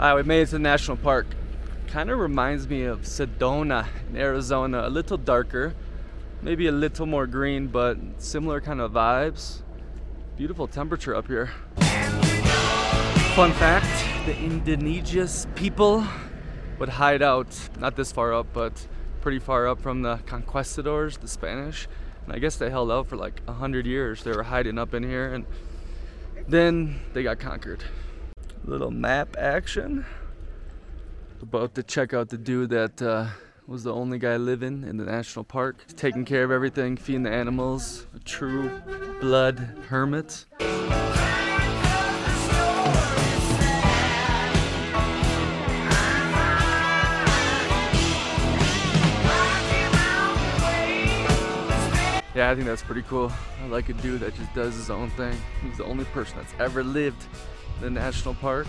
uh, 0.01 0.13
we 0.15 0.24
made 0.24 0.41
it 0.41 0.46
to 0.48 0.53
the 0.53 0.60
national 0.60 0.98
park. 0.98 1.27
Kind 1.88 2.10
of 2.10 2.17
reminds 2.17 2.67
me 2.67 2.84
of 2.84 3.01
Sedona 3.01 3.88
in 4.10 4.17
Arizona, 4.17 4.88
a 4.88 4.89
little 4.89 5.17
darker, 5.17 5.75
maybe 6.41 6.65
a 6.65 6.72
little 6.72 7.05
more 7.05 7.27
green, 7.27 7.67
but 7.67 7.98
similar 8.17 8.60
kind 8.60 8.81
of 8.81 8.93
vibes. 8.93 9.62
Beautiful 10.38 10.67
temperature 10.67 11.15
up 11.15 11.27
here. 11.27 11.51
Fun 13.36 13.51
fact 13.53 14.25
the 14.25 14.36
Indigenous 14.43 15.46
people 15.53 16.03
would 16.79 16.89
hide 16.89 17.22
out, 17.22 17.70
not 17.79 17.96
this 17.96 18.12
far 18.12 18.34
up, 18.34 18.48
but 18.53 18.88
pretty 19.22 19.39
far 19.39 19.67
up 19.67 19.79
from 19.79 20.01
the 20.01 20.17
conquistadors, 20.25 21.17
the 21.17 21.27
Spanish. 21.27 21.88
And 22.25 22.34
I 22.34 22.39
guess 22.39 22.55
they 22.55 22.72
held 22.72 22.91
out 22.91 23.05
for 23.05 23.17
like 23.17 23.41
a 23.48 23.53
hundred 23.53 23.86
years. 23.86 24.24
They 24.24 24.31
were 24.31 24.43
hiding 24.43 24.79
up 24.79 24.96
in 24.96 25.03
here 25.03 25.31
and 25.31 25.46
then 26.48 27.01
they 27.13 27.22
got 27.22 27.38
conquered 27.39 27.84
little 28.65 28.91
map 28.91 29.35
action. 29.37 30.05
About 31.41 31.73
to 31.75 31.83
check 31.83 32.13
out 32.13 32.29
the 32.29 32.37
dude 32.37 32.69
that 32.69 33.01
uh, 33.01 33.27
was 33.65 33.83
the 33.83 33.93
only 33.93 34.19
guy 34.19 34.37
living 34.37 34.83
in 34.83 34.97
the 34.97 35.05
national 35.05 35.43
park, 35.43 35.83
taking 35.95 36.23
care 36.23 36.43
of 36.43 36.51
everything, 36.51 36.97
feeding 36.97 37.23
the 37.23 37.31
animals, 37.31 38.05
a 38.15 38.19
true 38.19 38.69
blood 39.19 39.57
hermit. 39.87 40.45
Yeah, 52.33 52.49
I 52.49 52.55
think 52.55 52.65
that's 52.65 52.81
pretty 52.81 53.01
cool. 53.01 53.29
I 53.61 53.67
like 53.67 53.89
a 53.89 53.93
dude 53.93 54.21
that 54.21 54.35
just 54.35 54.53
does 54.53 54.75
his 54.75 54.89
own 54.89 55.09
thing. 55.11 55.35
He's 55.63 55.77
the 55.77 55.85
only 55.85 56.05
person 56.05 56.37
that's 56.37 56.53
ever 56.59 56.81
lived 56.81 57.25
the 57.81 57.89
national 57.89 58.35
park. 58.35 58.67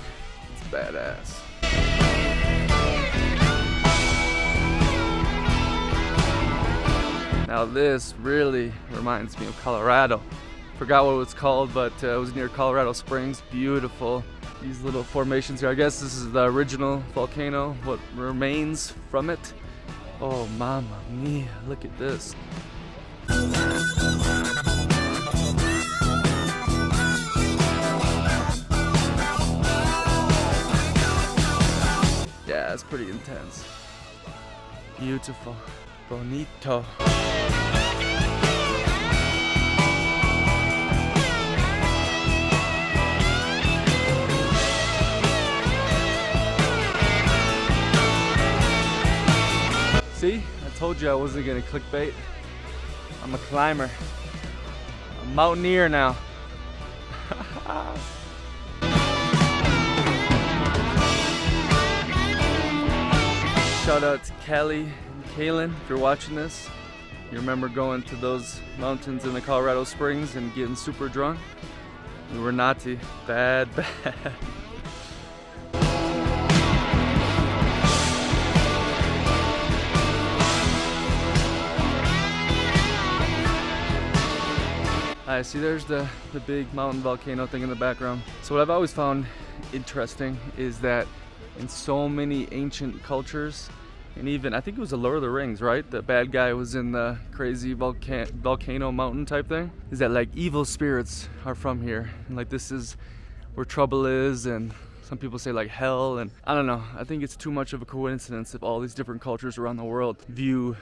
It's 0.53 0.69
badass. 0.69 1.39
Now 7.47 7.67
this 7.67 8.15
really 8.21 8.73
reminds 8.91 9.39
me 9.39 9.47
of 9.47 9.61
Colorado. 9.61 10.23
Forgot 10.79 11.05
what 11.05 11.13
it 11.13 11.17
was 11.19 11.35
called, 11.35 11.73
but 11.75 11.93
uh, 12.03 12.09
it 12.09 12.17
was 12.17 12.35
near 12.35 12.49
Colorado 12.49 12.95
Springs. 12.95 13.43
Beautiful. 13.53 14.25
These 14.63 14.81
little 14.81 15.05
formations 15.05 15.61
here. 15.61 15.69
I 15.69 15.75
guess 15.75 16.01
this 16.01 16.15
is 16.15 16.33
the 16.33 16.45
original 16.45 17.03
volcano, 17.15 17.75
what 17.85 18.01
remains 18.17 18.95
from 19.11 19.29
it. 19.29 19.53
Oh, 20.21 20.47
mama 20.57 20.99
mia, 21.11 21.49
look 21.69 21.85
at 21.85 21.97
this. 21.99 22.35
Yeah, 32.73 32.77
it's 32.77 32.85
pretty 32.85 33.11
intense. 33.11 33.67
Beautiful. 34.99 35.55
Bonito. 36.09 36.83
See? 50.15 50.37
I 50.37 50.71
told 50.79 50.99
you 50.99 51.11
I 51.11 51.15
wasn't 51.15 51.45
gonna 51.45 51.61
clickbait. 51.61 52.15
I'm 53.23 53.35
a 53.35 53.39
climber. 53.51 53.91
A 55.21 55.27
mountaineer 55.35 55.91
now. 55.91 56.17
Shout 63.93 64.05
out 64.05 64.25
to 64.25 64.33
Kelly 64.47 64.85
and 64.85 65.25
Kaylin 65.37 65.71
if 65.83 65.89
you're 65.91 65.99
watching 65.99 66.35
this. 66.35 66.67
You 67.31 67.37
remember 67.37 67.69
going 67.69 68.03
to 68.05 68.17
those 68.17 68.59
mountains 68.79 69.27
in 69.27 69.35
the 69.35 69.41
Colorado 69.43 69.85
Springs 69.85 70.35
and 70.35 70.55
getting 70.55 70.75
super 70.75 71.11
drunk? 71.11 71.39
We 72.33 72.39
were 72.39 72.53
naughty. 72.53 72.99
Bad, 73.27 73.69
bad. 73.77 74.33
Alright, 85.27 85.45
see 85.45 85.59
there's 85.59 85.85
the, 85.85 86.09
the 86.33 86.41
big 86.41 86.73
mountain 86.73 87.03
volcano 87.03 87.47
thing 87.47 87.63
in 87.63 87.69
the 87.69 87.77
background. 87.77 88.23
So 88.41 88.55
what 88.55 88.63
I've 88.63 88.71
always 88.71 88.95
found 88.95 89.27
interesting 89.75 90.39
is 90.57 90.79
that 90.79 91.07
in 91.59 91.69
so 91.69 92.09
many 92.09 92.49
ancient 92.53 93.03
cultures, 93.03 93.69
and 94.17 94.29
even 94.29 94.55
I 94.55 94.61
think 94.61 94.77
it 94.77 94.81
was 94.81 94.91
the 94.91 94.97
Lord 94.97 95.17
of 95.17 95.23
the 95.23 95.31
Rings, 95.31 95.61
right? 95.61 95.89
The 95.91 96.03
bad 96.03 96.33
guy 96.33 96.53
was 96.53 96.75
in 96.75 96.93
the 96.93 97.19
crazy 97.33 97.73
volcan- 97.73 98.27
volcano 98.43 98.93
mountain 98.93 99.27
type 99.27 99.49
thing. 99.49 99.71
Is 99.91 99.99
that 100.01 100.11
like 100.11 100.29
evil 100.35 100.65
spirits 100.65 101.29
are 101.45 101.55
from 101.55 101.83
here, 101.83 102.11
and 102.29 102.37
like 102.37 102.49
this 102.49 102.71
is 102.71 102.97
where 103.55 103.65
trouble 103.65 104.07
is, 104.07 104.47
and 104.47 104.73
some 105.03 105.19
people 105.19 105.39
say 105.39 105.53
like 105.53 105.69
hell, 105.69 106.19
and 106.19 106.31
I 106.45 106.55
don't 106.55 106.67
know. 106.67 106.83
I 106.97 107.05
think 107.05 107.23
it's 107.23 107.37
too 107.37 107.51
much 107.51 107.73
of 107.73 107.83
a 107.83 107.85
coincidence 107.85 108.55
if 108.55 108.63
all 108.63 108.81
these 108.81 108.95
different 108.95 109.21
cultures 109.21 109.59
around 109.59 109.77
the 109.77 109.85
world 109.85 110.23
view 110.29 110.77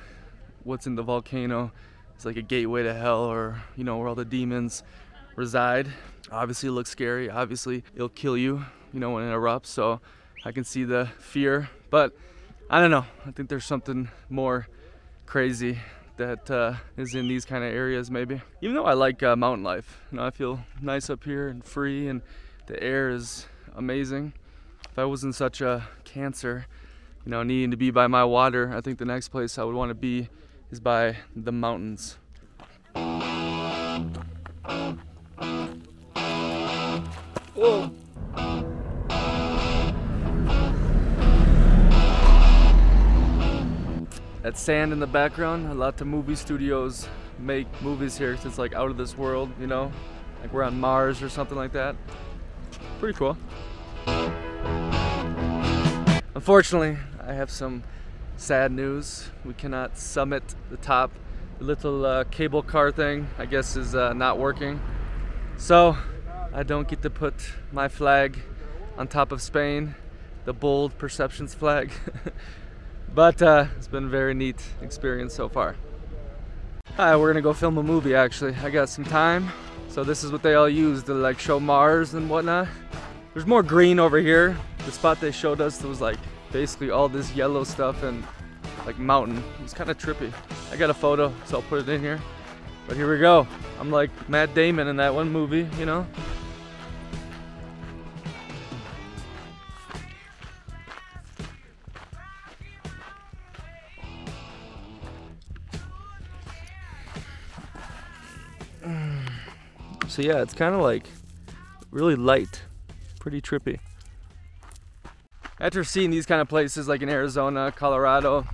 what's 0.64 0.86
in 0.86 0.94
the 0.94 1.02
volcano 1.02 1.72
as 2.16 2.26
like 2.26 2.36
a 2.36 2.42
gateway 2.42 2.82
to 2.82 2.94
hell, 2.94 3.24
or 3.24 3.62
you 3.76 3.84
know 3.84 3.96
where 3.98 4.08
all 4.08 4.14
the 4.14 4.24
demons 4.24 4.82
reside. 5.36 5.88
Obviously, 6.30 6.68
it 6.68 6.72
looks 6.72 6.90
scary. 6.90 7.30
Obviously, 7.30 7.82
it'll 7.94 8.08
kill 8.08 8.36
you, 8.36 8.64
you 8.92 9.00
know, 9.00 9.10
when 9.10 9.24
it 9.24 9.32
erupts. 9.32 9.66
So 9.66 10.00
I 10.44 10.52
can 10.52 10.64
see 10.64 10.84
the 10.84 11.08
fear, 11.18 11.70
but 11.90 12.14
I 12.72 12.80
don't 12.80 12.92
know. 12.92 13.04
I 13.26 13.32
think 13.32 13.48
there's 13.48 13.64
something 13.64 14.10
more 14.28 14.68
crazy 15.26 15.80
that 16.18 16.48
uh, 16.48 16.74
is 16.96 17.16
in 17.16 17.26
these 17.26 17.44
kind 17.44 17.64
of 17.64 17.72
areas, 17.72 18.12
maybe. 18.12 18.42
Even 18.60 18.76
though 18.76 18.84
I 18.84 18.92
like 18.92 19.24
uh, 19.24 19.34
mountain 19.34 19.64
life, 19.64 20.00
you 20.12 20.18
know, 20.18 20.24
I 20.24 20.30
feel 20.30 20.60
nice 20.80 21.10
up 21.10 21.24
here 21.24 21.48
and 21.48 21.64
free, 21.64 22.06
and 22.06 22.22
the 22.68 22.80
air 22.80 23.10
is 23.10 23.48
amazing. 23.74 24.34
If 24.88 24.96
I 25.00 25.04
wasn't 25.04 25.34
such 25.34 25.60
a 25.60 25.88
cancer, 26.04 26.66
you 27.24 27.32
know, 27.32 27.42
needing 27.42 27.72
to 27.72 27.76
be 27.76 27.90
by 27.90 28.06
my 28.06 28.22
water, 28.24 28.72
I 28.72 28.80
think 28.80 28.98
the 28.98 29.04
next 29.04 29.30
place 29.30 29.58
I 29.58 29.64
would 29.64 29.74
want 29.74 29.90
to 29.90 29.94
be 29.96 30.28
is 30.70 30.78
by 30.78 31.16
the 31.34 31.50
mountains. 31.50 32.18
Whoa. 37.56 37.90
That 44.42 44.56
sand 44.56 44.94
in 44.94 45.00
the 45.00 45.06
background, 45.06 45.70
a 45.70 45.74
lot 45.74 46.00
of 46.00 46.06
movie 46.06 46.34
studios 46.34 47.06
make 47.38 47.66
movies 47.82 48.16
here 48.16 48.34
'cause 48.34 48.46
it's 48.46 48.58
like 48.58 48.74
out 48.74 48.90
of 48.90 48.96
this 48.96 49.16
world, 49.16 49.50
you 49.60 49.66
know? 49.66 49.92
Like 50.40 50.50
we're 50.50 50.62
on 50.62 50.80
Mars 50.80 51.22
or 51.22 51.28
something 51.28 51.58
like 51.58 51.72
that. 51.72 51.94
Pretty 53.00 53.18
cool. 53.18 53.36
Unfortunately, 56.34 56.96
I 57.22 57.34
have 57.34 57.50
some 57.50 57.82
sad 58.38 58.72
news. 58.72 59.28
We 59.44 59.52
cannot 59.52 59.98
summit 59.98 60.54
the 60.70 60.78
top. 60.78 61.10
The 61.58 61.64
little 61.64 62.06
uh, 62.06 62.24
cable 62.24 62.62
car 62.62 62.90
thing, 62.90 63.28
I 63.38 63.44
guess, 63.44 63.76
is 63.76 63.94
uh, 63.94 64.14
not 64.14 64.38
working. 64.38 64.80
So 65.58 65.98
I 66.54 66.62
don't 66.62 66.88
get 66.88 67.02
to 67.02 67.10
put 67.10 67.34
my 67.72 67.88
flag 67.88 68.38
on 68.96 69.06
top 69.06 69.32
of 69.32 69.42
Spain, 69.42 69.96
the 70.46 70.54
bold 70.54 70.96
perceptions 70.96 71.52
flag. 71.52 71.92
but 73.14 73.40
uh, 73.42 73.66
it's 73.76 73.88
been 73.88 74.04
a 74.04 74.08
very 74.08 74.34
neat 74.34 74.62
experience 74.82 75.34
so 75.34 75.48
far. 75.48 75.76
Hi, 76.96 77.16
we're 77.16 77.32
gonna 77.32 77.42
go 77.42 77.52
film 77.52 77.78
a 77.78 77.82
movie 77.82 78.14
actually. 78.14 78.54
I 78.56 78.70
got 78.70 78.88
some 78.88 79.04
time. 79.04 79.50
So 79.88 80.04
this 80.04 80.22
is 80.22 80.30
what 80.30 80.42
they 80.42 80.54
all 80.54 80.68
use 80.68 81.02
to 81.04 81.14
like 81.14 81.38
show 81.38 81.58
Mars 81.58 82.14
and 82.14 82.30
whatnot. 82.30 82.68
There's 83.34 83.46
more 83.46 83.62
green 83.62 83.98
over 83.98 84.18
here. 84.18 84.56
The 84.84 84.92
spot 84.92 85.20
they 85.20 85.32
showed 85.32 85.60
us 85.60 85.82
was 85.82 86.00
like 86.00 86.18
basically 86.52 86.90
all 86.90 87.08
this 87.08 87.32
yellow 87.34 87.64
stuff 87.64 88.02
and 88.02 88.24
like 88.86 88.98
mountain. 88.98 89.42
It's 89.62 89.74
kind 89.74 89.90
of 89.90 89.98
trippy. 89.98 90.32
I 90.72 90.76
got 90.76 90.90
a 90.90 90.94
photo, 90.94 91.32
so 91.44 91.56
I'll 91.56 91.62
put 91.62 91.80
it 91.80 91.88
in 91.88 92.00
here. 92.00 92.20
But 92.86 92.96
here 92.96 93.10
we 93.10 93.18
go. 93.18 93.46
I'm 93.78 93.90
like 93.90 94.10
Matt 94.28 94.54
Damon 94.54 94.88
in 94.88 94.96
that 94.96 95.14
one 95.14 95.30
movie, 95.30 95.68
you 95.78 95.86
know? 95.86 96.06
So 110.10 110.22
yeah, 110.22 110.42
it's 110.42 110.54
kind 110.54 110.74
of 110.74 110.80
like 110.80 111.06
really 111.92 112.16
light, 112.16 112.62
pretty 113.20 113.40
trippy. 113.40 113.78
After 115.60 115.84
seeing 115.84 116.10
these 116.10 116.26
kind 116.26 116.40
of 116.40 116.48
places 116.48 116.88
like 116.88 117.00
in 117.00 117.08
Arizona, 117.08 117.70
Colorado, 117.70 118.44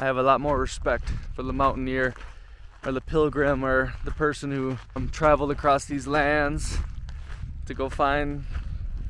I 0.00 0.06
have 0.06 0.16
a 0.16 0.22
lot 0.22 0.40
more 0.40 0.58
respect 0.58 1.12
for 1.34 1.42
the 1.42 1.52
mountaineer 1.52 2.14
or 2.82 2.92
the 2.92 3.02
pilgrim 3.02 3.62
or 3.62 3.92
the 4.06 4.10
person 4.10 4.50
who 4.50 4.78
um, 4.96 5.10
traveled 5.10 5.50
across 5.50 5.84
these 5.84 6.06
lands 6.06 6.78
to 7.66 7.74
go 7.74 7.90
find 7.90 8.44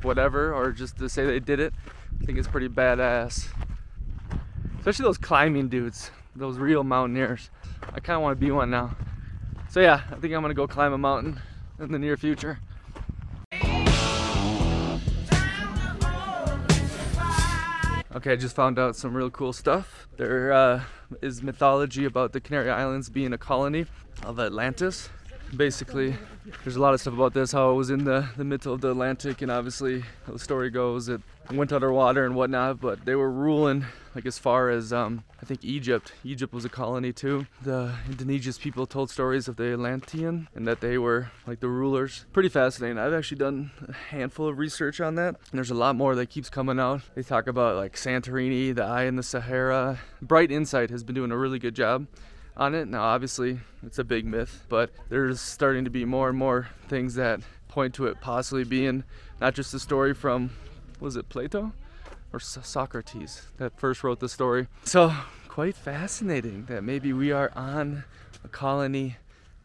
whatever 0.02 0.52
or 0.52 0.72
just 0.72 0.98
to 0.98 1.08
say 1.08 1.24
they 1.24 1.38
did 1.38 1.60
it. 1.60 1.72
I 2.20 2.24
think 2.24 2.36
it's 2.36 2.48
pretty 2.48 2.68
badass. 2.68 3.46
Especially 4.80 5.04
those 5.04 5.18
climbing 5.18 5.68
dudes, 5.68 6.10
those 6.34 6.58
real 6.58 6.82
mountaineers. 6.82 7.48
I 7.94 8.00
kind 8.00 8.16
of 8.16 8.22
want 8.22 8.40
to 8.40 8.44
be 8.44 8.50
one 8.50 8.70
now. 8.70 8.96
So 9.70 9.78
yeah, 9.78 10.02
I 10.10 10.16
think 10.16 10.34
I'm 10.34 10.42
gonna 10.42 10.52
go 10.52 10.66
climb 10.66 10.92
a 10.92 10.98
mountain 10.98 11.40
in 11.78 11.92
the 11.92 11.98
near 11.98 12.16
future. 12.16 12.58
Okay, 18.16 18.32
I 18.32 18.36
just 18.36 18.56
found 18.56 18.78
out 18.78 18.96
some 18.96 19.14
real 19.14 19.28
cool 19.28 19.52
stuff. 19.52 20.08
There 20.16 20.50
uh, 20.50 20.84
is 21.20 21.42
mythology 21.42 22.06
about 22.06 22.32
the 22.32 22.40
Canary 22.40 22.70
Islands 22.70 23.10
being 23.10 23.34
a 23.34 23.38
colony 23.38 23.84
of 24.22 24.40
Atlantis. 24.40 25.10
Basically, 25.54 26.14
there's 26.64 26.76
a 26.76 26.80
lot 26.80 26.94
of 26.94 27.00
stuff 27.02 27.12
about 27.12 27.34
this, 27.34 27.52
how 27.52 27.72
it 27.72 27.74
was 27.74 27.90
in 27.90 28.04
the, 28.04 28.26
the 28.38 28.44
middle 28.44 28.72
of 28.72 28.80
the 28.80 28.90
Atlantic, 28.90 29.42
and 29.42 29.50
obviously, 29.50 30.02
the 30.26 30.38
story 30.38 30.70
goes, 30.70 31.10
it 31.10 31.20
went 31.50 31.72
underwater 31.72 32.24
and 32.24 32.34
whatnot, 32.34 32.80
but 32.80 33.04
they 33.04 33.14
were 33.14 33.30
ruling, 33.30 33.84
like, 34.14 34.26
as 34.26 34.38
far 34.38 34.70
as, 34.70 34.92
um, 34.92 35.24
I 35.40 35.44
think, 35.44 35.64
Egypt. 35.64 36.12
Egypt 36.24 36.52
was 36.52 36.64
a 36.64 36.68
colony 36.68 37.12
too. 37.12 37.46
The 37.62 37.94
Indigenous 38.06 38.58
people 38.58 38.86
told 38.86 39.10
stories 39.10 39.48
of 39.48 39.56
the 39.56 39.72
Atlantean 39.72 40.48
and 40.54 40.66
that 40.66 40.80
they 40.80 40.98
were, 40.98 41.30
like, 41.46 41.60
the 41.60 41.68
rulers. 41.68 42.26
Pretty 42.32 42.48
fascinating. 42.48 42.98
I've 42.98 43.14
actually 43.14 43.38
done 43.38 43.70
a 43.86 43.92
handful 43.92 44.48
of 44.48 44.58
research 44.58 45.00
on 45.00 45.14
that, 45.16 45.28
and 45.28 45.58
there's 45.58 45.70
a 45.70 45.74
lot 45.74 45.96
more 45.96 46.14
that 46.14 46.30
keeps 46.30 46.50
coming 46.50 46.80
out. 46.80 47.02
They 47.14 47.22
talk 47.22 47.46
about, 47.46 47.76
like, 47.76 47.94
Santorini, 47.94 48.74
the 48.74 48.84
Eye 48.84 49.04
in 49.04 49.16
the 49.16 49.22
Sahara. 49.22 50.00
Bright 50.20 50.50
Insight 50.50 50.90
has 50.90 51.04
been 51.04 51.14
doing 51.14 51.32
a 51.32 51.38
really 51.38 51.58
good 51.58 51.74
job 51.74 52.06
on 52.56 52.74
it. 52.74 52.88
Now, 52.88 53.02
obviously, 53.02 53.60
it's 53.84 53.98
a 53.98 54.04
big 54.04 54.24
myth, 54.24 54.64
but 54.68 54.90
there's 55.08 55.40
starting 55.40 55.84
to 55.84 55.90
be 55.90 56.04
more 56.04 56.28
and 56.30 56.38
more 56.38 56.68
things 56.88 57.14
that 57.14 57.40
point 57.68 57.94
to 57.94 58.06
it 58.06 58.20
possibly 58.20 58.64
being 58.64 59.04
not 59.40 59.54
just 59.54 59.74
a 59.74 59.78
story 59.78 60.14
from, 60.14 60.50
was 61.00 61.16
it 61.16 61.28
Plato 61.28 61.72
or 62.32 62.40
So- 62.40 62.60
Socrates 62.62 63.42
that 63.58 63.78
first 63.78 64.02
wrote 64.04 64.20
the 64.20 64.28
story? 64.28 64.68
So, 64.84 65.12
quite 65.48 65.76
fascinating 65.76 66.66
that 66.66 66.84
maybe 66.84 67.12
we 67.12 67.32
are 67.32 67.50
on 67.56 68.04
a 68.44 68.48
colony 68.48 69.16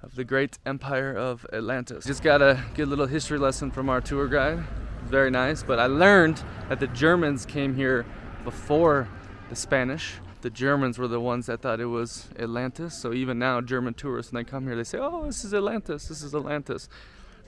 of 0.01 0.15
the 0.15 0.23
great 0.23 0.57
empire 0.65 1.15
of 1.15 1.45
Atlantis. 1.53 2.05
Just 2.05 2.23
got 2.23 2.41
a 2.41 2.63
good 2.75 2.87
little 2.87 3.05
history 3.07 3.37
lesson 3.37 3.71
from 3.71 3.89
our 3.89 4.01
tour 4.01 4.27
guide. 4.27 4.63
Very 5.05 5.29
nice, 5.31 5.63
but 5.63 5.79
I 5.79 5.85
learned 5.87 6.43
that 6.69 6.79
the 6.79 6.87
Germans 6.87 7.45
came 7.45 7.75
here 7.75 8.05
before 8.43 9.07
the 9.49 9.55
Spanish. 9.55 10.15
The 10.41 10.49
Germans 10.49 10.97
were 10.97 11.07
the 11.07 11.19
ones 11.19 11.45
that 11.47 11.61
thought 11.61 11.79
it 11.79 11.85
was 11.85 12.29
Atlantis. 12.39 12.95
So 12.97 13.13
even 13.13 13.37
now, 13.37 13.61
German 13.61 13.93
tourists, 13.93 14.31
when 14.31 14.43
they 14.43 14.49
come 14.49 14.65
here, 14.65 14.75
they 14.75 14.83
say, 14.83 14.97
"Oh, 14.99 15.25
this 15.25 15.43
is 15.43 15.53
Atlantis. 15.53 16.07
This 16.07 16.23
is 16.23 16.33
Atlantis." 16.33 16.89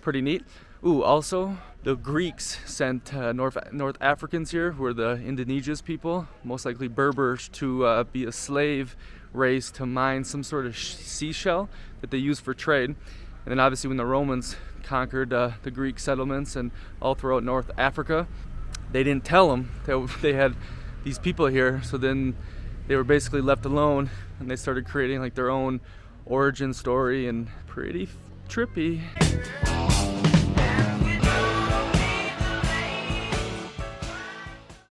Pretty 0.01 0.21
neat. 0.21 0.43
Ooh, 0.85 1.01
also 1.01 1.57
the 1.83 1.95
Greeks 1.95 2.59
sent 2.65 3.13
uh, 3.13 3.31
North 3.31 3.57
North 3.71 3.95
Africans 4.01 4.51
here, 4.51 4.73
who 4.73 4.83
are 4.83 4.93
the 4.93 5.11
Indigenous 5.11 5.81
people, 5.81 6.27
most 6.43 6.65
likely 6.65 6.89
Berbers, 6.89 7.47
to 7.53 7.85
uh, 7.85 8.03
be 8.03 8.25
a 8.25 8.33
slave 8.33 8.97
race 9.31 9.71
to 9.71 9.85
mine 9.85 10.25
some 10.25 10.43
sort 10.43 10.65
of 10.65 10.75
sh- 10.75 10.95
seashell 10.95 11.69
that 12.01 12.11
they 12.11 12.17
use 12.17 12.41
for 12.41 12.53
trade. 12.53 12.89
And 12.89 12.97
then 13.45 13.59
obviously 13.61 13.87
when 13.87 13.97
the 13.97 14.05
Romans 14.05 14.57
conquered 14.83 15.31
uh, 15.31 15.51
the 15.63 15.71
Greek 15.71 15.99
settlements 15.99 16.57
and 16.57 16.71
all 17.01 17.15
throughout 17.15 17.45
North 17.45 17.71
Africa, 17.77 18.27
they 18.91 19.03
didn't 19.03 19.23
tell 19.23 19.49
them 19.51 19.71
that 19.85 20.09
they 20.21 20.33
had 20.33 20.53
these 21.05 21.17
people 21.17 21.45
here. 21.47 21.81
So 21.83 21.97
then 21.97 22.35
they 22.87 22.97
were 22.97 23.05
basically 23.05 23.41
left 23.41 23.65
alone, 23.65 24.09
and 24.37 24.51
they 24.51 24.57
started 24.57 24.85
creating 24.85 25.21
like 25.21 25.35
their 25.35 25.49
own 25.49 25.79
origin 26.25 26.73
story 26.73 27.25
and 27.25 27.47
pretty 27.67 28.03
f- 28.03 28.17
trippy. 28.49 29.92